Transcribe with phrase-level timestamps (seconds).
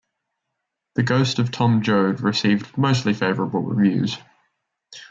[0.95, 4.17] "The Ghost of Tom Joad" received mostly favorable reviews.